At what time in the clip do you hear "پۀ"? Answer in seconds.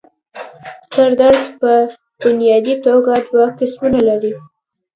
1.59-1.73